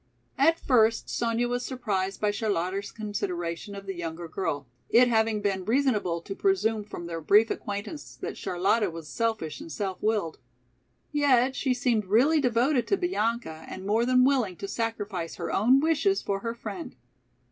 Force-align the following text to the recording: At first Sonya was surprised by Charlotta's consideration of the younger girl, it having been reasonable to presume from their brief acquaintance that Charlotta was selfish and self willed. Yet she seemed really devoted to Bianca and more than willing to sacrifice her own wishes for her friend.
At 0.39 0.59
first 0.59 1.11
Sonya 1.11 1.47
was 1.47 1.63
surprised 1.63 2.19
by 2.19 2.31
Charlotta's 2.31 2.91
consideration 2.91 3.75
of 3.75 3.85
the 3.85 3.93
younger 3.93 4.27
girl, 4.27 4.65
it 4.89 5.07
having 5.07 5.43
been 5.43 5.63
reasonable 5.63 6.21
to 6.21 6.33
presume 6.33 6.83
from 6.83 7.05
their 7.05 7.21
brief 7.21 7.51
acquaintance 7.51 8.15
that 8.15 8.35
Charlotta 8.35 8.89
was 8.89 9.07
selfish 9.07 9.61
and 9.61 9.71
self 9.71 10.01
willed. 10.01 10.39
Yet 11.11 11.55
she 11.55 11.75
seemed 11.75 12.05
really 12.05 12.41
devoted 12.41 12.87
to 12.87 12.97
Bianca 12.97 13.63
and 13.69 13.85
more 13.85 14.03
than 14.03 14.25
willing 14.25 14.55
to 14.55 14.67
sacrifice 14.67 15.35
her 15.35 15.51
own 15.53 15.79
wishes 15.79 16.19
for 16.23 16.39
her 16.39 16.55
friend. 16.55 16.95